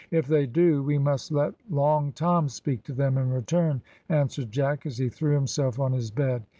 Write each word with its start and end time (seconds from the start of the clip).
"If 0.09 0.25
they 0.25 0.47
do, 0.47 0.81
we 0.81 0.97
must 0.97 1.31
let 1.31 1.53
Long 1.69 2.11
Tom 2.13 2.49
speak 2.49 2.81
to 2.85 2.93
them 2.93 3.19
in 3.19 3.29
return," 3.29 3.83
answered 4.09 4.51
Jack, 4.51 4.87
as 4.87 4.97
he 4.97 5.09
threw 5.09 5.35
himself 5.35 5.77
on 5.79 5.91
his 5.93 6.09
bed. 6.09 6.41